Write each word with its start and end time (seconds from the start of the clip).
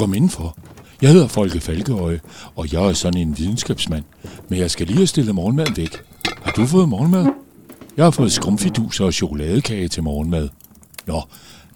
Kom 0.00 0.14
indenfor. 0.14 0.58
Jeg 1.02 1.10
hedder 1.10 1.26
Folke 1.26 1.60
Falkeøje, 1.60 2.20
og 2.56 2.72
jeg 2.72 2.82
er 2.82 2.92
sådan 2.92 3.20
en 3.20 3.38
videnskabsmand. 3.38 4.04
Men 4.48 4.58
jeg 4.58 4.70
skal 4.70 4.86
lige 4.86 4.96
have 4.96 5.06
stillet 5.06 5.34
morgenmaden 5.34 5.76
væk. 5.76 5.96
Har 6.42 6.52
du 6.52 6.66
fået 6.66 6.88
morgenmad? 6.88 7.26
Jeg 7.96 8.04
har 8.04 8.10
fået 8.10 8.32
skrumfiduser 8.32 9.04
og 9.04 9.12
chokoladekage 9.12 9.88
til 9.88 10.02
morgenmad. 10.02 10.48
Nå, 11.06 11.22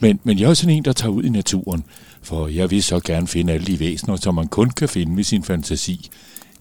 men, 0.01 0.21
men 0.25 0.39
jeg 0.39 0.51
er 0.51 0.55
sådan 0.55 0.77
en, 0.77 0.85
der 0.85 0.93
tager 0.93 1.13
ud 1.13 1.23
i 1.23 1.29
naturen, 1.29 1.85
for 2.23 2.49
jeg 2.49 2.71
vil 2.71 2.83
så 2.83 3.01
gerne 3.01 3.27
finde 3.27 3.53
alle 3.53 3.67
de 3.67 3.81
væsener, 3.81 4.17
som 4.17 4.35
man 4.35 4.49
kun 4.49 4.71
kan 4.71 4.89
finde 4.89 5.13
med 5.13 5.25
sin 5.25 5.43
fantasi. 5.43 6.11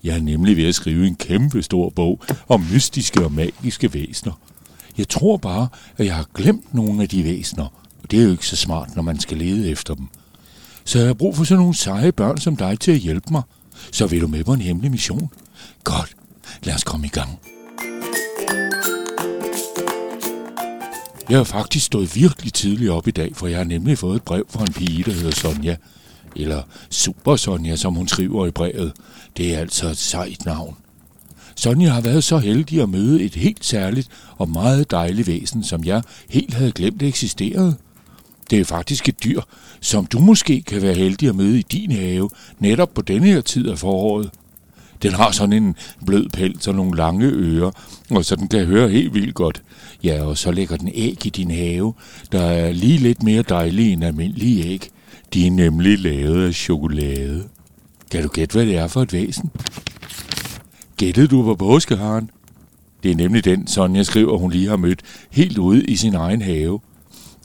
Jeg 0.04 0.16
er 0.16 0.22
nemlig 0.22 0.58
ved 0.58 0.68
at 0.68 0.76
skrive 0.76 1.08
en 1.08 1.16
kæmpe 1.16 1.64
stor 1.64 1.90
bog 1.90 2.22
om 2.48 2.66
mystiske 2.74 3.26
og 3.26 3.32
magiske 3.32 3.94
væsener. 3.94 4.34
Jeg 4.98 5.10
tror 5.10 5.38
bare, 5.38 5.68
at 5.98 6.06
jeg 6.06 6.16
har 6.16 6.26
glemt 6.36 6.74
nogle 6.74 7.02
af 7.02 7.10
de 7.10 7.24
væsener, 7.24 7.66
og 8.04 8.12
det 8.12 8.20
er 8.20 8.24
jo 8.24 8.32
ikke 8.32 8.48
så 8.48 8.56
smart, 8.56 8.96
når 8.96 9.04
man 9.04 9.20
skal 9.20 9.38
lede 9.38 9.70
efter 9.70 9.96
dem. 9.96 10.08
Så 10.86 11.00
jeg 11.00 11.08
har 11.08 11.14
brug 11.14 11.36
for 11.36 11.44
sådan 11.44 11.60
nogle 11.60 11.76
seje 11.76 12.12
børn 12.12 12.38
som 12.38 12.56
dig 12.56 12.80
til 12.80 12.92
at 12.92 12.98
hjælpe 12.98 13.28
mig. 13.32 13.42
Så 13.92 14.08
vil 14.08 14.22
du 14.22 14.28
med 14.28 14.44
på 14.44 14.54
en 14.54 14.62
hemmelig 14.62 14.92
mission? 14.92 15.30
Godt, 15.84 16.16
lad 16.64 16.76
os 16.76 16.84
komme 16.84 17.06
i 17.06 17.10
gang. 17.10 17.40
Jeg 21.30 21.38
har 21.38 21.44
faktisk 21.44 21.86
stået 21.86 22.16
virkelig 22.16 22.54
tidligt 22.54 22.92
op 22.92 23.08
i 23.08 23.12
dag, 23.12 23.36
for 23.36 23.48
jeg 23.48 23.58
har 23.58 23.64
nemlig 23.64 23.98
fået 23.98 24.16
et 24.16 24.24
brev 24.24 24.46
fra 24.50 24.62
en 24.62 24.74
pige, 24.74 25.04
der 25.04 25.12
hedder 25.12 25.32
Sonja. 25.32 25.76
Eller 26.36 26.62
Super 26.90 27.36
Sonja, 27.36 27.76
som 27.76 27.94
hun 27.94 28.08
skriver 28.08 28.48
i 28.48 28.52
brevet. 28.52 28.94
Det 29.38 29.56
er 29.56 29.60
altså 29.60 29.88
et 29.90 29.98
sejt 29.98 30.46
navn. 30.46 30.76
Sonja 31.56 31.90
har 31.90 32.02
været 32.02 32.24
så 32.24 32.38
heldig 32.38 32.82
at 32.82 32.90
møde 32.90 33.24
et 33.24 33.36
helt 33.36 33.66
særligt 33.66 34.08
og 34.38 34.50
meget 34.50 34.92
dejligt 34.92 35.28
væsen, 35.28 35.64
som 35.64 35.84
jeg 35.84 36.02
helt 36.30 36.54
havde 36.54 36.72
glemt 36.72 37.04
eksisterede. 37.04 37.76
Det 38.50 38.60
er 38.60 38.66
faktisk 38.66 39.10
et 39.10 39.24
dyr, 39.24 39.42
som 39.82 40.06
du 40.06 40.20
måske 40.20 40.62
kan 40.62 40.82
være 40.82 40.94
heldig 40.94 41.30
at 41.30 41.36
møde 41.36 41.60
i 41.60 41.62
din 41.62 41.92
have, 41.92 42.30
netop 42.60 42.94
på 42.94 43.02
denne 43.02 43.28
her 43.28 43.42
tid 43.42 43.70
af 43.70 43.80
foråret. 43.80 44.30
Den 45.04 45.14
har 45.14 45.32
sådan 45.32 45.64
en 45.64 45.76
blød 46.06 46.30
pels 46.30 46.68
og 46.68 46.76
nogle 46.76 46.98
lange 46.98 47.26
ører, 47.26 47.72
og 48.10 48.26
så 48.26 48.36
den 48.36 48.48
kan 48.48 48.66
høre 48.66 48.90
helt 48.90 49.14
vildt 49.14 49.36
godt. 49.36 49.62
Ja, 50.04 50.24
og 50.24 50.38
så 50.38 50.52
lægger 50.52 50.78
den 50.78 50.90
æg 50.94 51.26
i 51.26 51.30
din 51.30 51.52
have, 51.52 51.94
der 52.32 52.42
er 52.42 52.72
lige 52.72 52.98
lidt 52.98 53.24
mere 53.24 53.42
dejlige 53.42 53.92
end 53.92 54.04
almindelige 54.04 54.66
æg. 54.66 54.90
De 55.34 55.48
er 55.48 55.52
nemlig 55.52 56.00
lavet 56.00 56.48
af 56.48 56.54
chokolade. 56.54 57.44
Kan 58.12 58.24
du 58.24 58.30
gætte, 58.30 58.54
hvad 58.54 58.66
det 58.66 58.78
er 58.78 58.88
for 58.88 59.02
et 59.02 59.14
væsen? 59.14 59.50
Gættede 60.98 61.28
du 61.28 61.44
på 61.44 61.56
påskeharen? 61.56 62.30
Det 63.04 63.12
er 63.12 63.16
nemlig 63.16 63.46
den, 63.46 63.68
Sonja 63.68 64.04
skriver, 64.04 64.38
hun 64.38 64.52
lige 64.52 64.68
har 64.68 64.78
mødt 64.78 65.02
helt 65.32 65.58
ude 65.58 65.86
i 65.86 65.96
sin 65.96 66.16
egen 66.16 66.42
have. 66.42 66.80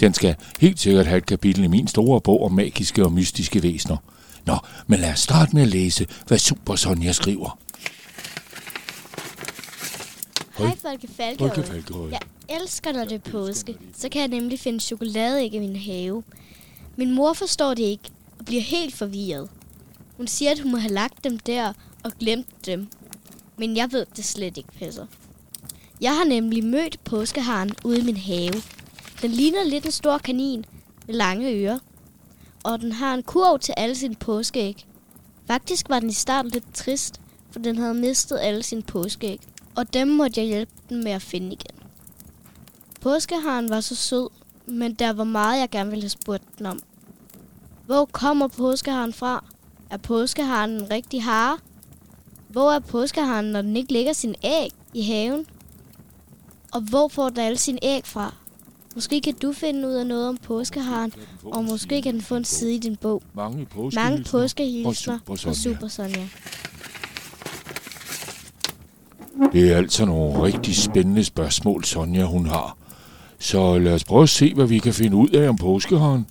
Den 0.01 0.15
skal 0.15 0.37
helt 0.61 0.81
sikkert 0.81 1.07
have 1.07 1.19
et 1.19 1.27
kapitel 1.27 1.65
i 1.65 1.67
min 1.67 1.89
store 1.89 2.21
bog 2.21 2.45
om 2.45 2.53
magiske 2.53 3.05
og 3.05 3.13
mystiske 3.13 3.63
væsener. 3.63 3.97
Nå, 4.47 4.57
men 4.87 5.01
lad 5.01 5.13
os 5.13 5.21
starte 5.21 5.55
med 5.55 5.63
at 5.63 5.69
læse, 5.69 6.07
hvad 6.27 6.39
Super 6.39 6.77
Sonja 6.77 7.13
skriver. 7.13 7.59
Hej, 10.59 10.77
Folke 10.83 11.09
Folke 11.39 11.63
Falkeøje. 11.63 12.11
Jeg 12.11 12.21
elsker, 12.63 12.93
når 12.93 13.05
det 13.05 13.13
er 13.13 13.31
påske. 13.31 13.77
Så 13.97 14.09
kan 14.09 14.21
jeg 14.21 14.29
nemlig 14.29 14.61
finde 14.61 14.81
chokoladeæg 14.81 15.55
i 15.55 15.59
min 15.59 15.77
have. 15.77 16.23
Min 16.97 17.15
mor 17.15 17.33
forstår 17.33 17.75
det 17.75 17.83
ikke 17.83 18.11
og 18.39 18.45
bliver 18.45 18.62
helt 18.62 18.95
forvirret. 18.95 19.49
Hun 20.17 20.27
siger, 20.27 20.51
at 20.51 20.61
hun 20.61 20.71
må 20.71 20.77
have 20.77 20.93
lagt 20.93 21.25
dem 21.25 21.39
der 21.39 21.73
og 22.05 22.12
glemt 22.21 22.67
dem. 22.67 22.89
Men 23.57 23.77
jeg 23.77 23.93
ved 23.93 24.07
det 24.17 24.25
slet 24.25 24.57
ikke 24.57 24.73
passer. 24.79 25.07
Jeg 26.01 26.17
har 26.17 26.25
nemlig 26.25 26.65
mødt 26.65 27.05
påskeharen 27.05 27.73
ude 27.85 27.99
i 27.99 28.05
min 28.05 28.17
have. 28.17 28.62
Den 29.23 29.31
ligner 29.31 29.65
lidt 29.65 29.85
en 29.85 29.93
stor 29.93 30.19
kanin 30.19 30.65
med 31.07 31.15
lange 31.15 31.53
ører. 31.53 31.79
Og 32.65 32.81
den 32.81 32.93
har 32.93 33.15
en 33.15 33.23
kurv 33.23 33.59
til 33.59 33.75
alle 33.77 33.95
sine 33.95 34.15
påskeæg. 34.15 34.87
Faktisk 35.47 35.89
var 35.89 36.01
den 36.01 36.11
i 36.11 36.12
starten 36.12 36.51
lidt 36.51 36.75
trist, 36.75 37.21
for 37.51 37.59
den 37.59 37.78
havde 37.78 37.95
mistet 37.95 38.39
alle 38.39 38.62
sine 38.62 38.83
påskeæg. 38.83 39.41
Og 39.77 39.93
dem 39.93 40.09
måtte 40.09 40.41
jeg 40.41 40.49
hjælpe 40.49 40.73
den 40.89 41.05
med 41.05 41.12
at 41.12 41.23
finde 41.23 41.53
igen. 41.53 41.77
Påskeharen 43.01 43.71
var 43.71 43.81
så 43.81 43.95
sød, 43.95 44.28
men 44.67 44.95
der 44.95 45.12
var 45.12 45.25
meget, 45.25 45.61
jeg 45.61 45.71
gerne 45.71 45.91
ville 45.91 46.03
have 46.03 46.11
spurgt 46.11 46.59
den 46.59 46.67
om. 46.67 46.81
Hvor 47.87 48.05
kommer 48.05 48.49
påskeharen 48.49 49.12
fra? 49.12 49.45
Er 49.91 49.97
påskeharen 49.97 50.71
en 50.71 50.91
rigtig 50.91 51.23
hare? 51.23 51.59
Hvor 52.49 52.73
er 52.73 52.78
påskeharen, 52.78 53.45
når 53.45 53.62
den 53.62 53.77
ikke 53.77 53.93
lægger 53.93 54.12
sin 54.12 54.34
æg 54.45 54.71
i 54.95 55.03
haven? 55.03 55.47
Og 56.73 56.81
hvor 56.81 57.09
får 57.09 57.28
den 57.28 57.39
alle 57.39 57.59
sine 57.59 57.78
æg 57.83 58.07
fra? 58.07 58.34
Måske 58.98 59.20
kan 59.20 59.34
du 59.42 59.53
finde 59.53 59.88
ud 59.88 59.92
af 59.92 60.06
noget 60.06 60.28
om 60.28 60.36
påskeharen, 60.36 61.12
og 61.44 61.64
måske 61.64 62.03
kan 62.03 62.14
den 62.14 62.22
få 62.22 62.36
en 62.36 62.44
side 62.44 62.75
i 62.75 62.78
din 62.78 62.97
bog. 62.97 63.22
Mange 63.34 63.56
Mange 63.94 64.25
påskehilsner 64.25 64.41
påskehilsner 64.41 65.19
og 65.28 65.38
Super. 65.38 65.54
Super 65.54 65.88
Sonja. 65.88 66.28
Det 69.53 69.72
er 69.72 69.76
altså 69.76 70.04
nogle 70.04 70.42
rigtig 70.42 70.76
spændende 70.76 71.25
spørgsmål, 71.25 71.84
Sonja 71.84 72.25
hun 72.25 72.47
har. 72.47 72.76
Så 73.38 73.78
lad 73.78 73.94
os 73.94 74.04
prøve 74.04 74.22
at 74.22 74.28
se, 74.28 74.54
hvad 74.54 74.66
vi 74.66 74.78
kan 74.78 74.94
finde 74.94 75.16
ud 75.16 75.28
af 75.28 75.48
om 75.48 75.56
påskeharen. 75.56 76.26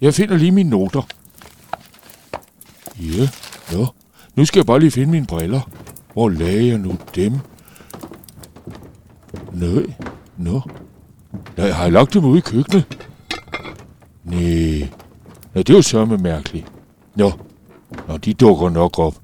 Jeg 0.00 0.14
finder 0.14 0.36
lige 0.36 0.52
mine 0.52 0.70
noter. 0.70 1.02
Ja, 3.00 3.28
nå. 3.72 3.86
Nu 4.34 4.44
skal 4.44 4.58
jeg 4.58 4.66
bare 4.66 4.80
lige 4.80 4.90
finde 4.90 5.10
mine 5.10 5.26
briller. 5.26 5.70
Hvor 6.12 6.28
lagde 6.28 6.66
jeg 6.66 6.78
nu 6.78 6.98
dem? 7.14 7.32
Nøj, 9.52 9.86
nå. 10.36 10.52
Nej, 10.52 10.85
har 11.58 11.82
jeg 11.82 11.92
lagt 11.92 12.14
dem 12.14 12.24
ude 12.24 12.38
i 12.38 12.40
køkkenet? 12.40 12.98
Nej. 14.24 14.88
Ja, 15.54 15.58
det 15.58 15.70
er 15.70 15.74
jo 15.74 15.82
sørme 15.82 16.16
mærkeligt. 16.16 16.66
Nå, 17.14 17.32
Nå, 18.08 18.16
de 18.16 18.34
dukker 18.34 18.68
nok 18.68 18.98
op. 18.98 19.14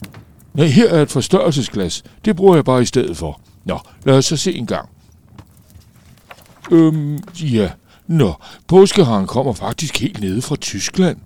Nej, 0.55 0.67
her 0.67 0.89
er 0.89 1.03
et 1.03 1.11
forstørrelsesglas. 1.11 2.03
Det 2.25 2.37
bruger 2.37 2.55
jeg 2.55 2.65
bare 2.65 2.83
i 2.83 2.87
stedet 2.87 3.17
for. 3.17 3.41
Nå, 3.65 3.79
lad 4.05 4.19
os 4.19 4.25
så 4.25 4.37
se 4.37 4.55
en 4.55 4.67
gang. 4.67 4.89
Øhm, 6.71 7.19
ja. 7.41 7.71
Nå, 8.07 8.33
påskeharen 8.69 9.27
kommer 9.27 9.53
faktisk 9.53 10.01
helt 10.01 10.21
nede 10.21 10.43
fra 10.43 10.57
Tyskland. 10.57 11.17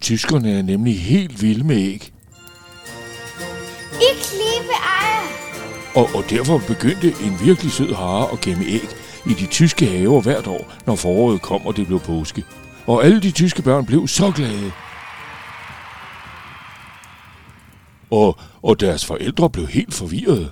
Tyskerne 0.00 0.52
er 0.52 0.62
nemlig 0.62 1.00
helt 1.00 1.42
vilde 1.42 1.64
med 1.64 1.76
æg. 1.76 2.12
I 3.92 4.10
klippe 4.14 4.72
ejer. 4.72 5.26
Og, 5.94 6.08
og 6.14 6.24
derfor 6.30 6.62
begyndte 6.68 7.08
en 7.08 7.38
virkelig 7.44 7.72
sød 7.72 7.94
hare 7.94 8.32
at 8.32 8.40
gemme 8.40 8.64
æg 8.64 8.88
i 9.26 9.32
de 9.34 9.46
tyske 9.46 9.86
haver 9.86 10.20
hvert 10.20 10.46
år, 10.46 10.72
når 10.86 10.96
foråret 10.96 11.42
kom, 11.42 11.66
og 11.66 11.76
det 11.76 11.86
blev 11.86 12.00
påske. 12.00 12.44
Og 12.86 13.04
alle 13.04 13.22
de 13.22 13.30
tyske 13.30 13.62
børn 13.62 13.86
blev 13.86 14.08
så 14.08 14.32
glade. 14.36 14.72
Og, 18.10 18.38
og 18.62 18.80
deres 18.80 19.06
forældre 19.06 19.50
blev 19.50 19.66
helt 19.66 19.94
forvirrede. 19.94 20.50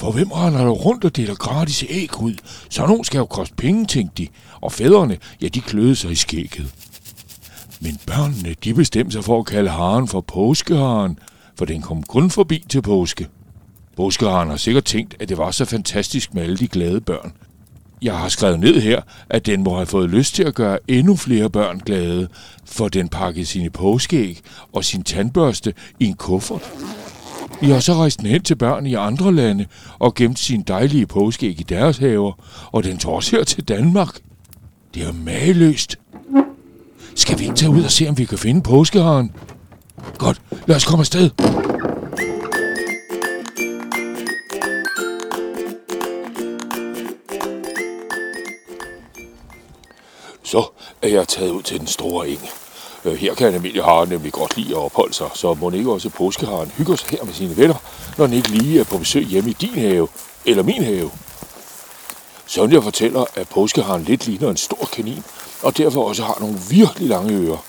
For 0.00 0.12
hvem 0.12 0.30
render 0.30 0.64
der 0.64 0.70
rundt 0.70 1.04
og 1.04 1.16
deler 1.16 1.34
gratis 1.34 1.84
æg 1.88 2.20
ud? 2.20 2.34
Så 2.70 2.86
nogen 2.86 3.04
skal 3.04 3.18
jo 3.18 3.26
koste 3.26 3.54
penge, 3.54 3.86
tænkte 3.86 4.22
de. 4.22 4.28
Og 4.60 4.72
fædrene, 4.72 5.18
ja, 5.42 5.48
de 5.48 5.60
kløede 5.60 5.96
sig 5.96 6.10
i 6.10 6.14
skægget. 6.14 6.74
Men 7.80 7.98
børnene, 8.06 8.54
de 8.64 8.74
bestemte 8.74 9.12
sig 9.12 9.24
for 9.24 9.38
at 9.38 9.46
kalde 9.46 9.70
haren 9.70 10.08
for 10.08 10.20
påskeharen, 10.20 11.18
for 11.58 11.64
den 11.64 11.82
kom 11.82 12.02
kun 12.02 12.30
forbi 12.30 12.64
til 12.68 12.82
påske. 12.82 13.28
Påskeharen 13.96 14.48
har 14.50 14.56
sikkert 14.56 14.84
tænkt, 14.84 15.16
at 15.20 15.28
det 15.28 15.38
var 15.38 15.50
så 15.50 15.64
fantastisk 15.64 16.34
med 16.34 16.42
alle 16.42 16.56
de 16.56 16.68
glade 16.68 17.00
børn. 17.00 17.32
Jeg 18.02 18.18
har 18.18 18.28
skrevet 18.28 18.60
ned 18.60 18.80
her, 18.80 19.00
at 19.30 19.46
den 19.46 19.62
må 19.62 19.74
have 19.76 19.86
fået 19.86 20.10
lyst 20.10 20.34
til 20.34 20.42
at 20.42 20.54
gøre 20.54 20.78
endnu 20.88 21.16
flere 21.16 21.50
børn 21.50 21.80
glade, 21.86 22.28
for 22.64 22.88
den 22.88 23.08
pakkede 23.08 23.46
sine 23.46 23.70
påskeæg 23.70 24.40
og 24.72 24.84
sin 24.84 25.02
tandbørste 25.02 25.74
i 26.00 26.04
en 26.06 26.14
kuffert. 26.14 26.72
I 27.62 27.66
har 27.66 27.80
så 27.80 27.94
rejst 27.94 28.20
den 28.20 28.26
hen 28.26 28.42
til 28.42 28.54
børn 28.54 28.86
i 28.86 28.94
andre 28.94 29.34
lande 29.34 29.66
og 29.98 30.14
gemt 30.14 30.38
sine 30.38 30.64
dejlige 30.68 31.06
påskeæg 31.06 31.60
i 31.60 31.62
deres 31.62 31.98
haver, 31.98 32.32
og 32.72 32.84
den 32.84 32.98
tog 32.98 33.14
også 33.14 33.36
her 33.36 33.44
til 33.44 33.64
Danmark. 33.64 34.18
Det 34.94 35.02
er 35.02 35.12
mageløst. 35.12 35.98
Skal 37.14 37.38
vi 37.38 37.44
ikke 37.44 37.56
tage 37.56 37.70
ud 37.70 37.84
og 37.84 37.90
se, 37.90 38.08
om 38.08 38.18
vi 38.18 38.24
kan 38.24 38.38
finde 38.38 38.62
påskeharen? 38.62 39.32
Godt, 40.18 40.40
lad 40.66 40.76
os 40.76 40.84
komme 40.84 41.00
afsted. 41.00 41.30
sted. 41.30 41.65
At 51.06 51.12
jeg 51.12 51.28
taget 51.28 51.50
ud 51.50 51.62
til 51.62 51.78
den 51.78 51.86
store 51.86 52.28
eng. 52.28 52.48
Øh, 53.04 53.14
her 53.14 53.34
kan 53.34 53.48
en 53.48 53.54
almindelig 53.54 53.84
hare 53.84 54.06
nemlig 54.06 54.32
godt 54.32 54.56
lide 54.56 54.70
at 54.70 54.76
opholde 54.76 55.14
sig, 55.14 55.28
så 55.34 55.54
må 55.54 55.70
ikke 55.70 55.92
også 55.92 56.08
påskeharen 56.08 56.72
hygge 56.76 56.96
sig 56.96 57.08
her 57.08 57.24
med 57.24 57.34
sine 57.34 57.56
venner, 57.56 57.74
når 58.18 58.26
den 58.26 58.34
ikke 58.34 58.48
lige 58.48 58.80
er 58.80 58.84
på 58.84 58.98
besøg 58.98 59.24
hjemme 59.24 59.50
i 59.50 59.52
din 59.52 59.74
have 59.74 60.08
eller 60.44 60.62
min 60.62 60.84
have. 60.84 61.10
Sonja 62.46 62.78
fortæller, 62.78 63.24
at 63.34 63.48
påskeharen 63.48 64.02
lidt 64.02 64.26
ligner 64.26 64.50
en 64.50 64.56
stor 64.56 64.88
kanin, 64.92 65.24
og 65.62 65.76
derfor 65.76 66.08
også 66.08 66.22
har 66.22 66.36
nogle 66.40 66.58
virkelig 66.70 67.08
lange 67.08 67.34
ører. 67.34 67.64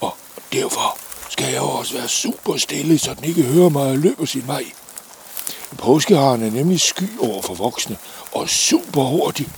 Og 0.00 0.16
derfor 0.52 0.98
skal 1.30 1.52
jeg 1.52 1.60
også 1.60 1.94
være 1.94 2.08
super 2.08 2.56
stille, 2.56 2.98
så 2.98 3.14
den 3.14 3.24
ikke 3.24 3.42
hører 3.42 3.68
mig 3.68 3.86
og 3.86 3.98
løber 3.98 4.24
sin 4.24 4.46
vej. 4.46 4.64
Påskeharen 5.78 6.42
er 6.42 6.50
nemlig 6.50 6.80
sky 6.80 7.18
over 7.20 7.42
for 7.42 7.54
voksne 7.54 7.96
og 8.32 8.48
super 8.48 9.02
hurtig. 9.02 9.48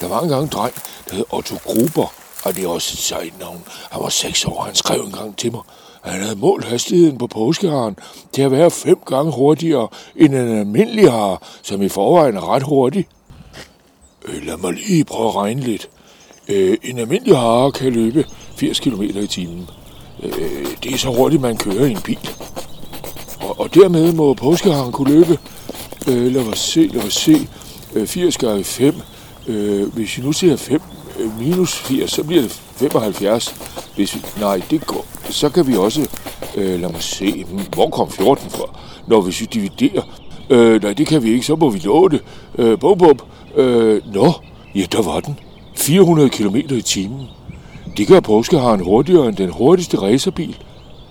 Der 0.00 0.08
var 0.08 0.20
engang 0.20 0.42
en 0.42 0.48
dreng, 0.48 0.74
der 1.10 1.14
hed 1.14 1.24
Otto 1.30 1.56
Gruber, 1.64 2.12
Og 2.44 2.56
det 2.56 2.64
er 2.64 2.68
også 2.68 2.94
et 2.94 2.98
sejt 2.98 3.40
navn. 3.40 3.64
Han 3.90 4.02
var 4.02 4.08
seks 4.08 4.44
år, 4.44 4.62
han 4.62 4.74
skrev 4.74 5.00
engang 5.00 5.36
til 5.36 5.52
mig. 5.52 5.60
Han 6.02 6.22
havde 6.22 6.36
målt 6.36 6.64
hastigheden 6.64 7.18
på 7.18 7.26
påskeharen 7.26 7.96
til 8.32 8.42
at 8.42 8.50
være 8.50 8.70
fem 8.70 8.98
gange 9.06 9.32
hurtigere 9.32 9.88
end 10.16 10.34
en 10.34 10.58
almindelig 10.58 11.10
hare, 11.12 11.38
som 11.62 11.82
i 11.82 11.88
forvejen 11.88 12.36
er 12.36 12.52
ret 12.52 12.62
hurtig. 12.62 13.06
Øh, 14.24 14.46
lad 14.46 14.56
mig 14.56 14.72
lige 14.72 15.04
prøve 15.04 15.28
at 15.28 15.36
regne 15.36 15.60
lidt. 15.60 15.88
Øh, 16.48 16.76
en 16.82 16.98
almindelig 16.98 17.36
hare 17.38 17.72
kan 17.72 17.92
løbe 17.92 18.24
80 18.56 18.80
km 18.80 19.02
i 19.02 19.26
timen. 19.26 19.70
Øh, 20.22 20.66
det 20.82 20.94
er 20.94 20.98
så 20.98 21.08
hurtigt, 21.08 21.42
man 21.42 21.56
kører 21.56 21.84
i 21.84 21.90
en 21.90 22.00
bil. 22.00 22.28
Og, 23.40 23.60
og 23.60 23.74
dermed 23.74 24.12
må 24.12 24.34
påskeharen 24.34 24.92
kunne 24.92 25.14
løbe, 25.14 25.38
øh, 26.08 26.32
lad 26.32 26.44
mig 26.44 26.56
se, 26.56 26.80
lad 26.92 27.02
mig 27.02 27.12
se, 27.12 27.48
øh, 27.94 28.06
80 28.06 28.36
gange 28.36 28.64
5. 28.64 28.94
Øh, 29.48 29.94
hvis 29.94 30.18
vi 30.18 30.22
nu 30.22 30.32
siger 30.32 30.56
5 30.56 30.80
øh, 31.18 31.40
minus 31.40 31.78
80, 31.78 32.10
så 32.10 32.24
bliver 32.24 32.42
det 32.42 32.52
75. 32.76 33.54
Hvis 33.94 34.14
vi, 34.14 34.20
nej, 34.40 34.60
det 34.70 34.86
går. 34.86 35.04
Så 35.30 35.48
kan 35.48 35.66
vi 35.66 35.76
også, 35.76 36.08
øh, 36.56 36.80
lad 36.80 36.88
mig 36.88 37.02
se, 37.02 37.44
hvor 37.74 37.90
kom 37.90 38.10
14 38.10 38.50
fra? 38.50 38.78
Når 39.06 39.20
hvis 39.20 39.40
vi 39.40 39.46
dividerer, 39.46 40.02
øh, 40.50 40.82
nej, 40.82 40.92
det 40.92 41.06
kan 41.06 41.22
vi 41.22 41.30
ikke, 41.30 41.46
så 41.46 41.56
må 41.56 41.70
vi 41.70 41.82
nå 41.84 42.08
det. 42.08 42.22
Øh, 42.58 42.78
bum, 42.78 42.98
bum. 42.98 43.18
Øh, 43.56 44.14
nå, 44.14 44.32
ja, 44.74 44.84
der 44.92 45.02
var 45.02 45.20
den. 45.20 45.38
400 45.76 46.30
km 46.30 46.56
i 46.56 46.82
timen. 46.82 47.26
Det 47.96 48.08
gør 48.08 48.20
påskeharen 48.20 48.80
hurtigere 48.80 49.28
end 49.28 49.36
den 49.36 49.50
hurtigste 49.50 49.96
racerbil. 49.96 50.56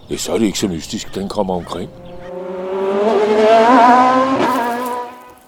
Ja, 0.09 0.17
så 0.17 0.33
er 0.33 0.37
det 0.37 0.45
ikke 0.45 0.59
så 0.59 0.67
mystisk, 0.67 1.15
den 1.15 1.29
kommer 1.29 1.53
omkring. 1.53 1.89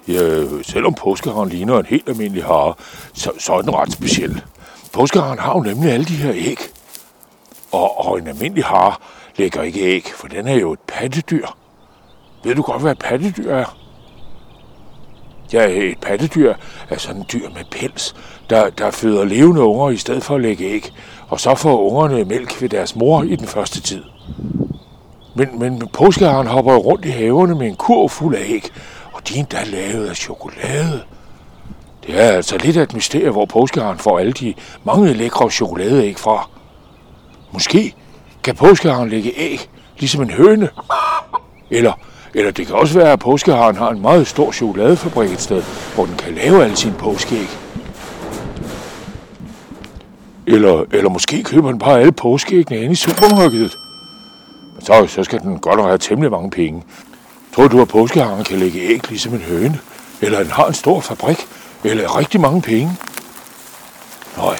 Ja, 0.07 0.43
selvom 0.63 0.93
påskeharen 0.93 1.49
ligner 1.49 1.79
en 1.79 1.85
helt 1.85 2.09
almindelig 2.09 2.43
hare, 2.43 2.73
så, 3.13 3.31
så 3.39 3.53
er 3.53 3.61
den 3.61 3.75
ret 3.75 3.91
speciel. 3.91 4.41
Påskeharen 4.93 5.39
har 5.39 5.53
jo 5.53 5.59
nemlig 5.59 5.91
alle 5.91 6.05
de 6.05 6.13
her 6.13 6.33
æg. 6.35 6.57
Og, 7.71 8.07
og 8.07 8.19
en 8.19 8.27
almindelig 8.27 8.65
hare 8.65 8.93
lægger 9.37 9.61
ikke 9.61 9.79
æg, 9.79 10.11
for 10.15 10.27
den 10.27 10.47
er 10.47 10.55
jo 10.55 10.73
et 10.73 10.79
pattedyr. 10.87 11.47
Ved 12.43 12.55
du 12.55 12.61
godt, 12.61 12.81
hvad 12.81 12.91
et 12.91 12.99
pattedyr 12.99 13.51
er? 13.51 13.77
Ja, 15.53 15.67
et 15.67 15.99
pattedyr 16.01 16.53
er 16.89 16.97
sådan 16.97 17.21
en 17.21 17.27
dyr 17.33 17.49
med 17.49 17.63
pels, 17.71 18.15
der, 18.49 18.69
der 18.69 18.91
føder 18.91 19.25
levende 19.25 19.61
unger 19.61 19.89
i 19.89 19.97
stedet 19.97 20.23
for 20.23 20.35
at 20.35 20.41
lægge 20.41 20.65
æg, 20.65 20.93
og 21.27 21.39
så 21.39 21.55
får 21.55 21.91
ungerne 21.91 22.25
mælk 22.25 22.61
ved 22.61 22.69
deres 22.69 22.95
mor 22.95 23.23
i 23.23 23.35
den 23.35 23.47
første 23.47 23.81
tid. 23.81 24.03
Men, 25.35 25.59
men 25.59 25.87
påskeharen 25.93 26.47
hopper 26.47 26.75
rundt 26.75 27.05
i 27.05 27.09
haverne 27.09 27.55
med 27.55 27.67
en 27.67 27.75
kurv 27.75 28.09
fuld 28.09 28.35
af 28.35 28.43
æg, 28.47 28.69
de 29.29 29.37
endda 29.37 29.63
lavet 29.63 30.07
af 30.07 30.15
chokolade. 30.15 31.03
Det 32.07 32.21
er 32.21 32.29
altså 32.29 32.57
lidt 32.57 32.77
af 32.77 32.83
et 32.83 32.93
mysterie, 32.93 33.29
hvor 33.29 33.45
påskeharen 33.45 33.97
får 33.97 34.19
alle 34.19 34.31
de 34.31 34.53
mange 34.83 35.13
lækre 35.13 35.51
chokoladeæg 35.51 36.17
fra. 36.17 36.49
Måske 37.51 37.95
kan 38.43 38.55
påskeharen 38.55 39.09
lægge 39.09 39.33
æg, 39.37 39.69
ligesom 39.99 40.21
en 40.21 40.29
høne. 40.29 40.69
Eller, 41.69 41.93
eller 42.33 42.51
det 42.51 42.67
kan 42.67 42.75
også 42.75 42.99
være, 42.99 43.11
at 43.11 43.19
påskeharen 43.19 43.75
har 43.75 43.89
en 43.89 44.01
meget 44.01 44.27
stor 44.27 44.51
chokoladefabrik 44.51 45.31
et 45.31 45.41
sted, 45.41 45.63
hvor 45.95 46.05
den 46.05 46.15
kan 46.15 46.33
lave 46.33 46.63
alle 46.63 46.75
sine 46.75 46.93
påskeæg. 46.93 47.47
Eller, 50.47 50.83
eller 50.91 51.09
måske 51.09 51.43
køber 51.43 51.69
den 51.69 51.79
bare 51.79 51.99
alle 51.99 52.11
påskeæggene 52.11 52.81
inde 52.81 52.91
i 52.91 52.95
supermarkedet. 52.95 53.77
Men 54.75 54.85
så, 54.85 55.05
så 55.07 55.23
skal 55.23 55.39
den 55.39 55.59
godt 55.59 55.81
have 55.81 55.97
temmelig 55.97 56.31
mange 56.31 56.51
penge. 56.51 56.83
Tror 57.57 57.67
du, 57.67 57.81
at 57.81 57.87
påskeharen 57.87 58.43
kan 58.43 58.59
lægge 58.59 58.79
æg 58.79 59.09
ligesom 59.09 59.33
en 59.33 59.41
høne? 59.41 59.79
Eller 60.21 60.43
den 60.43 60.51
har 60.51 60.67
en 60.67 60.73
stor 60.73 61.01
fabrik? 61.01 61.47
Eller 61.83 62.17
rigtig 62.17 62.41
mange 62.41 62.61
penge? 62.61 62.97
Nej. 64.37 64.59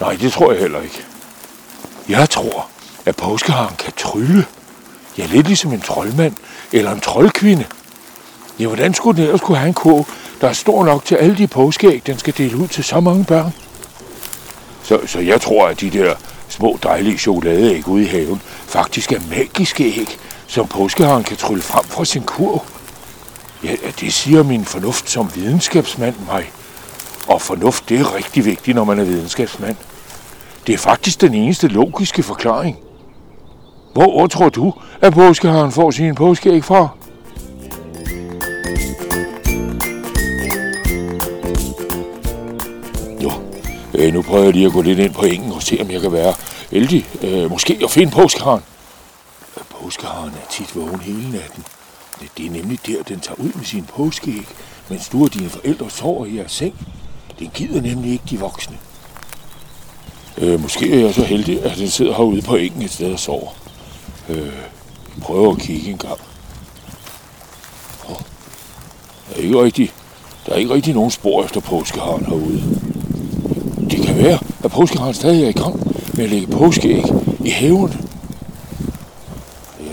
Nej, 0.00 0.16
det 0.20 0.32
tror 0.32 0.52
jeg 0.52 0.60
heller 0.60 0.80
ikke. 0.80 1.04
Jeg 2.08 2.30
tror, 2.30 2.68
at 3.06 3.16
påskeharen 3.16 3.76
kan 3.76 3.92
trylle. 3.96 4.46
Ja, 5.18 5.26
lidt 5.26 5.46
ligesom 5.46 5.72
en 5.72 5.80
troldmand 5.80 6.34
eller 6.72 6.92
en 6.92 7.00
troldkvinde. 7.00 7.64
Ja, 8.58 8.66
hvordan 8.66 8.94
skulle 8.94 9.16
den 9.16 9.24
ellers 9.24 9.40
kunne 9.40 9.58
have 9.58 9.68
en 9.68 9.74
ko, 9.74 10.06
der 10.40 10.48
er 10.48 10.52
stor 10.52 10.84
nok 10.84 11.04
til 11.04 11.14
alle 11.14 11.36
de 11.38 11.46
påskeæg, 11.46 12.02
den 12.06 12.18
skal 12.18 12.34
dele 12.38 12.56
ud 12.56 12.68
til 12.68 12.84
så 12.84 13.00
mange 13.00 13.24
børn? 13.24 13.52
Så, 14.82 15.00
så 15.06 15.20
jeg 15.20 15.40
tror, 15.40 15.68
at 15.68 15.80
de 15.80 15.90
der 15.90 16.14
små 16.48 16.78
dejlige 16.82 17.18
chokoladeæg 17.18 17.88
ude 17.88 18.04
i 18.04 18.06
haven 18.06 18.42
faktisk 18.66 19.12
er 19.12 19.20
magiske 19.30 19.84
æg, 19.84 20.18
som 20.50 20.66
påskeharen 20.66 21.24
kan 21.24 21.36
trylle 21.36 21.62
frem 21.62 21.84
fra 21.84 22.04
sin 22.04 22.22
kurv. 22.22 22.62
Ja, 23.64 23.74
det 24.00 24.12
siger 24.12 24.42
min 24.42 24.64
fornuft 24.64 25.10
som 25.10 25.30
videnskabsmand 25.34 26.14
mig. 26.26 26.50
Og 27.28 27.42
fornuft, 27.42 27.88
det 27.88 28.00
er 28.00 28.14
rigtig 28.14 28.44
vigtigt, 28.44 28.74
når 28.74 28.84
man 28.84 28.98
er 28.98 29.04
videnskabsmand. 29.04 29.76
Det 30.66 30.72
er 30.72 30.78
faktisk 30.78 31.20
den 31.20 31.34
eneste 31.34 31.68
logiske 31.68 32.22
forklaring. 32.22 32.76
Hvor, 33.92 34.26
tror 34.26 34.48
du, 34.48 34.74
at 35.00 35.12
påskeharen 35.12 35.72
får 35.72 35.90
sin 35.90 36.14
påskeæg 36.14 36.64
fra? 36.64 36.88
Jo, 43.22 43.32
øh, 43.94 44.14
nu 44.14 44.22
prøver 44.22 44.44
jeg 44.44 44.52
lige 44.52 44.66
at 44.66 44.72
gå 44.72 44.82
lidt 44.82 44.98
ind 44.98 45.14
på 45.14 45.22
engen 45.22 45.52
og 45.52 45.62
se, 45.62 45.78
om 45.80 45.90
jeg 45.90 46.00
kan 46.00 46.12
være 46.12 46.34
heldig. 46.70 47.06
Øh, 47.22 47.50
måske 47.50 47.80
at 47.84 47.90
finde 47.90 48.12
påskeharen. 48.12 48.62
Påskeharen 49.82 50.30
er 50.30 50.50
tit 50.50 50.76
vågen 50.76 51.00
hele 51.00 51.30
natten. 51.30 51.64
Det 52.36 52.46
er 52.46 52.50
nemlig 52.50 52.78
der, 52.86 53.02
den 53.02 53.20
tager 53.20 53.40
ud 53.40 53.52
med 53.54 53.64
sin 53.64 53.84
påskeæg, 53.84 54.46
mens 54.88 55.08
du 55.08 55.24
og 55.24 55.34
dine 55.34 55.48
forældre 55.48 55.90
sover 55.90 56.26
i 56.26 56.36
jeres 56.36 56.52
seng. 56.52 56.74
Den 57.38 57.50
gider 57.54 57.80
nemlig 57.80 58.12
ikke 58.12 58.24
de 58.30 58.38
voksne. 58.38 58.78
Øh, 60.38 60.62
måske 60.62 60.92
er 60.94 61.04
jeg 61.04 61.14
så 61.14 61.24
heldig, 61.24 61.64
at 61.64 61.78
den 61.78 61.88
sidder 61.88 62.14
herude 62.14 62.42
på 62.42 62.56
engen 62.56 62.82
et 62.82 62.90
sted 62.90 63.12
og 63.12 63.18
sover. 63.18 63.50
Øh, 64.28 64.52
prøver 65.22 65.52
at 65.52 65.58
kigge 65.58 65.90
en 65.90 65.98
gang. 65.98 66.18
Oh, 68.08 68.16
der, 69.28 69.36
er 69.36 69.42
ikke 69.42 69.62
rigtig, 69.62 69.92
der 70.46 70.52
er 70.52 70.56
ikke 70.56 70.74
rigtig 70.74 70.94
nogen 70.94 71.10
spor 71.10 71.44
efter 71.44 71.60
påskeharen 71.60 72.26
herude. 72.26 72.62
Det 73.90 74.02
kan 74.02 74.16
være, 74.16 74.38
at 74.64 74.70
påskeharen 74.70 75.14
stadig 75.14 75.44
er 75.44 75.48
i 75.48 75.52
gang 75.52 75.94
med 76.14 76.24
at 76.24 76.30
lægge 76.30 76.46
påskeæg 76.46 77.04
i 77.44 77.50
haven. 77.50 78.09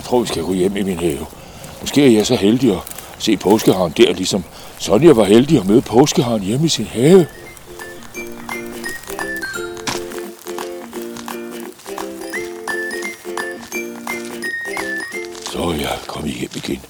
Tror, 0.07 0.19
vi 0.19 0.27
skal 0.27 0.43
gå 0.43 0.53
hjem 0.53 0.77
i 0.77 0.83
min 0.83 0.99
have. 0.99 1.25
Måske 1.81 2.05
er 2.05 2.11
jeg 2.11 2.25
så 2.25 2.35
heldig 2.35 2.71
at 2.71 2.79
se 3.19 3.37
påskeharen 3.37 3.93
der, 3.97 4.13
ligesom 4.13 4.43
Sonja 4.79 5.13
var 5.13 5.23
heldig 5.23 5.59
at 5.59 5.67
møde 5.67 5.81
påskeharen 5.81 6.43
hjemme 6.43 6.65
i 6.65 6.69
sin 6.69 6.85
have. 6.85 7.27
Så 15.51 15.59
er 15.59 15.75
jeg 15.79 15.97
kommet 16.07 16.33
hjem 16.33 16.49
igen. 16.55 16.81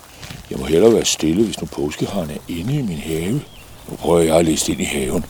Jeg 0.50 0.59
må 0.59 0.65
hellere 0.65 0.93
være 0.93 1.05
stille, 1.05 1.43
hvis 1.43 1.62
nu 1.62 1.67
påskeharen 1.67 2.29
er 2.29 2.53
inde 2.53 2.79
i 2.79 2.81
min 2.81 2.97
have. 2.97 3.41
Nu 3.89 3.95
prøver 3.95 4.19
jeg 4.19 4.36
at 4.36 4.45
læse 4.45 4.71
ind 4.71 4.81
i 4.81 4.83
haven 4.83 5.25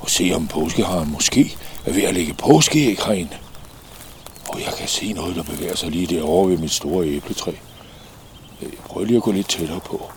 og 0.00 0.10
se, 0.10 0.32
om 0.34 0.46
påskeharen 0.46 1.12
måske 1.12 1.56
er 1.86 1.92
ved 1.92 2.02
at 2.02 2.14
lægge 2.14 2.34
påskeæg 2.34 2.98
herinde. 3.06 3.36
Jeg 4.66 4.74
kan 4.78 4.88
se 4.88 5.12
noget, 5.12 5.36
der 5.36 5.42
bevæger 5.42 5.76
sig 5.76 5.90
lige 5.90 6.06
derovre 6.06 6.50
ved 6.50 6.58
mit 6.58 6.70
store 6.70 7.06
æbletræ. 7.06 7.50
Øh, 8.62 8.68
jeg 8.72 8.78
prøver 8.84 9.06
lige 9.06 9.16
at 9.16 9.22
gå 9.22 9.32
lidt 9.32 9.48
tættere 9.48 9.80
på. 9.80 10.10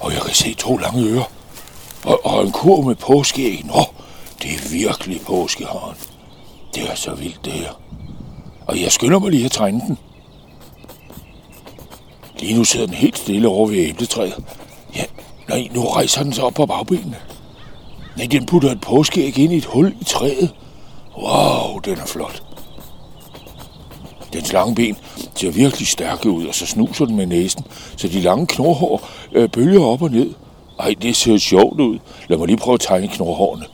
Og 0.00 0.12
jeg 0.12 0.22
kan 0.22 0.34
se 0.34 0.54
to 0.54 0.76
lange 0.76 1.08
ører. 1.08 1.30
Og, 2.04 2.26
og 2.26 2.42
en 2.44 2.52
kurv 2.52 2.84
med 2.84 2.94
påskeæg. 2.94 3.64
Nå, 3.64 3.84
det 4.42 4.50
er 4.50 4.68
virkelig 4.70 5.20
påskeharen. 5.20 5.96
Det 6.74 6.90
er 6.90 6.94
så 6.94 7.14
vildt, 7.14 7.44
det 7.44 7.52
her. 7.52 7.80
Og 8.66 8.80
jeg 8.80 8.92
skynder 8.92 9.18
mig 9.18 9.30
lige 9.30 9.44
at 9.44 9.50
tegne 9.50 9.80
den. 9.80 9.98
Lige 12.38 12.54
nu 12.54 12.64
sidder 12.64 12.86
den 12.86 12.94
helt 12.94 13.18
stille 13.18 13.48
over 13.48 13.68
ved 13.68 13.76
æbletræet. 13.76 14.44
Ja, 14.96 15.04
nej, 15.48 15.68
nu 15.74 15.84
rejser 15.84 16.22
den 16.22 16.32
sig 16.32 16.44
op 16.44 16.54
på 16.54 16.66
bagbenene. 16.66 17.16
Nej, 18.16 18.26
den 18.26 18.46
putter 18.46 18.70
et 18.70 18.80
påskeæg 18.80 19.38
ind 19.38 19.52
i 19.52 19.56
et 19.56 19.64
hul 19.64 19.94
i 20.00 20.04
træet. 20.04 20.54
Wow, 21.16 21.78
den 21.78 21.98
er 21.98 22.06
flot. 22.06 22.42
Dens 24.32 24.52
lange 24.52 24.74
ben 24.74 24.96
ser 25.34 25.50
virkelig 25.50 25.86
stærke 25.86 26.30
ud, 26.30 26.46
og 26.46 26.54
så 26.54 26.66
snuser 26.66 27.04
den 27.04 27.16
med 27.16 27.26
næsen, 27.26 27.64
så 27.96 28.08
de 28.08 28.20
lange 28.20 28.46
knorhår 28.46 29.08
øh, 29.32 29.48
bølger 29.48 29.84
op 29.84 30.02
og 30.02 30.10
ned. 30.10 30.34
Ej, 30.78 30.94
det 31.02 31.16
ser 31.16 31.38
sjovt 31.38 31.80
ud. 31.80 31.98
Lad 32.28 32.38
mig 32.38 32.46
lige 32.46 32.56
prøve 32.56 32.74
at 32.74 32.80
tegne 32.80 33.08
knorhårene. 33.08 33.64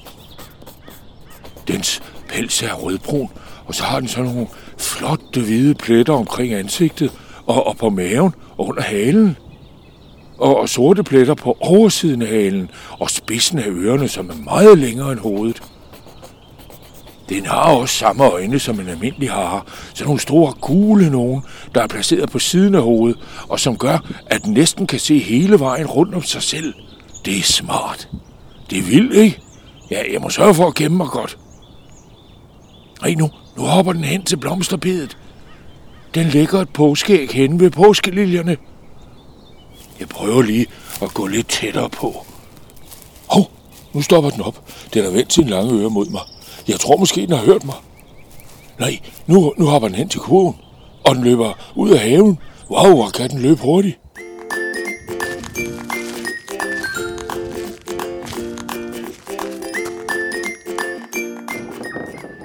Dens 1.68 2.02
pels 2.28 2.62
er 2.62 2.74
rødbrun, 2.74 3.30
og 3.66 3.74
så 3.74 3.82
har 3.82 4.00
den 4.00 4.08
sådan 4.08 4.30
nogle 4.30 4.46
flotte 4.78 5.40
hvide 5.40 5.74
pletter 5.74 6.12
omkring 6.12 6.52
ansigtet 6.52 7.12
og, 7.46 7.66
og 7.66 7.76
på 7.76 7.90
maven 7.90 8.34
og 8.58 8.66
under 8.66 8.82
halen. 8.82 9.36
Og, 10.38 10.56
og 10.60 10.68
sorte 10.68 11.02
pletter 11.02 11.34
på 11.34 11.56
oversiden 11.60 12.22
af 12.22 12.28
halen 12.28 12.70
og 12.98 13.10
spidsen 13.10 13.58
af 13.58 13.66
ørerne, 13.68 14.08
som 14.08 14.30
er 14.30 14.44
meget 14.44 14.78
længere 14.78 15.12
end 15.12 15.20
hovedet. 15.20 15.62
Den 17.28 17.46
har 17.46 17.62
også 17.62 17.94
samme 17.94 18.24
øjne 18.24 18.58
som 18.58 18.80
en 18.80 18.88
almindelig 18.88 19.30
hare. 19.30 19.62
Så 19.94 20.04
nogle 20.04 20.20
store 20.20 20.52
gule 20.60 21.10
nogen, 21.10 21.42
der 21.74 21.82
er 21.82 21.86
placeret 21.86 22.30
på 22.30 22.38
siden 22.38 22.74
af 22.74 22.82
hovedet, 22.82 23.18
og 23.48 23.60
som 23.60 23.78
gør, 23.78 23.98
at 24.26 24.44
den 24.44 24.52
næsten 24.52 24.86
kan 24.86 24.98
se 24.98 25.18
hele 25.18 25.60
vejen 25.60 25.86
rundt 25.86 26.14
om 26.14 26.22
sig 26.22 26.42
selv. 26.42 26.74
Det 27.24 27.38
er 27.38 27.42
smart. 27.42 28.08
Det 28.70 28.78
er 28.78 28.82
vildt, 28.82 29.14
ikke? 29.14 29.40
Ja, 29.90 30.02
jeg 30.12 30.20
må 30.20 30.30
sørge 30.30 30.54
for 30.54 30.66
at 30.66 30.74
gemme 30.74 30.96
mig 30.96 31.06
godt. 31.06 31.38
Nej, 33.02 33.14
nu, 33.14 33.30
nu 33.56 33.62
hopper 33.62 33.92
den 33.92 34.04
hen 34.04 34.24
til 34.24 34.36
blomsterbedet. 34.36 35.16
Den 36.14 36.26
lægger 36.26 36.60
et 36.60 36.68
påskeæg 36.68 37.30
hen 37.30 37.60
ved 37.60 37.70
påskeliljerne. 37.70 38.56
Jeg 40.00 40.08
prøver 40.08 40.42
lige 40.42 40.66
at 41.02 41.14
gå 41.14 41.26
lidt 41.26 41.48
tættere 41.48 41.90
på. 41.90 42.26
Hov, 43.30 43.50
nu 43.92 44.02
stopper 44.02 44.30
den 44.30 44.40
op. 44.40 44.72
Den 44.94 45.04
har 45.04 45.10
vendt 45.10 45.32
sin 45.32 45.48
lange 45.48 45.80
øre 45.80 45.90
mod 45.90 46.06
mig. 46.06 46.22
Jeg 46.68 46.80
tror 46.80 46.96
måske, 46.96 47.20
den 47.20 47.30
har 47.30 47.44
hørt 47.44 47.64
mig. 47.64 47.74
Nej, 48.78 48.98
nu, 49.26 49.54
nu 49.58 49.66
hopper 49.66 49.88
den 49.88 49.96
hen 49.96 50.08
til 50.08 50.20
kurven. 50.20 50.54
Og 51.04 51.14
den 51.14 51.24
løber 51.24 51.72
ud 51.74 51.90
af 51.90 51.98
haven. 51.98 52.38
Wow, 52.70 52.94
hvor 52.94 53.10
kan 53.10 53.30
den 53.30 53.38
løbe 53.38 53.60
hurtigt. 53.62 53.98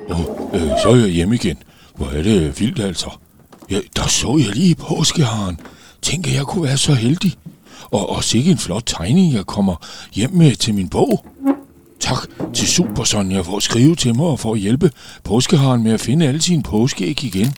Nå, 0.10 0.15
øh, 0.53 0.70
så 0.84 0.89
er 0.89 0.96
jeg 0.96 1.10
hjemme 1.10 1.36
igen. 1.36 1.58
Hvor 1.96 2.08
er 2.08 2.24
det 2.24 2.60
vildt 2.60 2.80
altså. 2.80 3.10
Ja, 3.70 3.80
der 3.96 4.08
så 4.08 4.38
jeg 4.46 4.56
lige 4.56 4.75
påskeharen. 4.75 5.60
Tænk, 6.01 6.27
at 6.27 6.34
jeg 6.34 6.44
kunne 6.44 6.63
være 6.63 6.77
så 6.77 6.94
heldig. 6.94 7.34
Og, 7.92 8.10
og 8.10 8.24
sikke 8.24 8.51
en 8.51 8.58
flot 8.58 8.84
tegning, 8.86 9.34
jeg 9.34 9.46
kommer 9.46 9.75
hjem 10.13 10.32
med 10.32 10.56
til 10.56 10.75
min 10.75 10.89
bog. 10.89 11.25
Tak 12.13 12.53
til 12.53 12.67
Super 12.67 13.03
Sonja 13.03 13.41
for 13.41 13.58
at 13.58 13.63
skrive 13.63 13.96
til 13.96 14.15
mig 14.15 14.25
og 14.25 14.39
for 14.39 14.53
at 14.53 14.60
hjælpe 14.60 14.91
påskeharen 15.24 15.84
med 15.84 15.91
at 15.91 16.01
finde 16.01 16.27
alle 16.27 16.41
sine 16.41 16.63
påskeæg 16.63 17.24
igen. 17.24 17.53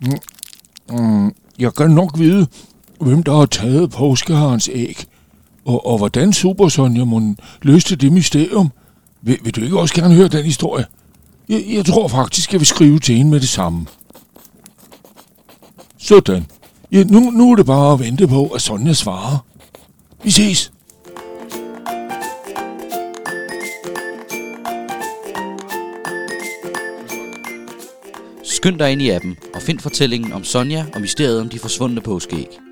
Mm, 0.00 0.18
mm, 0.98 1.34
jeg 1.58 1.74
kan 1.74 1.90
nok 1.90 2.18
vide, 2.18 2.46
hvem 3.00 3.22
der 3.22 3.36
har 3.36 3.46
taget 3.46 3.90
påskeharens 3.90 4.70
æg. 4.72 5.04
Og, 5.64 5.86
og 5.86 5.98
hvordan 5.98 6.32
Super 6.32 6.68
Sonja 6.68 7.04
må 7.04 7.34
løste 7.62 7.96
det 7.96 8.12
mysterium. 8.12 8.70
Vil, 9.22 9.38
vil 9.42 9.56
du 9.56 9.60
ikke 9.60 9.80
også 9.80 9.94
gerne 9.94 10.14
høre 10.14 10.28
den 10.28 10.44
historie? 10.44 10.84
Jeg, 11.48 11.64
jeg 11.68 11.84
tror 11.84 12.08
faktisk, 12.08 12.52
jeg 12.52 12.60
vil 12.60 12.66
skrive 12.66 12.98
til 12.98 13.16
hende 13.16 13.30
med 13.30 13.40
det 13.40 13.48
samme. 13.48 13.86
Sådan. 15.98 16.46
Ja, 16.92 17.04
nu, 17.04 17.20
nu 17.20 17.52
er 17.52 17.56
det 17.56 17.66
bare 17.66 17.92
at 17.92 18.00
vente 18.00 18.28
på, 18.28 18.46
at 18.46 18.62
Sonja 18.62 18.92
svarer. 18.92 19.38
Vi 20.24 20.30
ses. 20.30 20.72
Skynd 28.60 28.78
dig 28.78 28.92
ind 28.92 29.02
i 29.02 29.10
appen 29.10 29.38
og 29.54 29.62
find 29.62 29.78
fortællingen 29.78 30.32
om 30.32 30.44
Sonja 30.44 30.86
og 30.94 31.00
mysteriet 31.00 31.40
om 31.40 31.48
de 31.48 31.58
forsvundne 31.58 32.00
påskeæg. 32.00 32.69